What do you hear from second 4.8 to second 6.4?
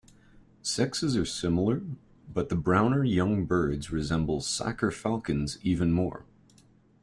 falcons even more.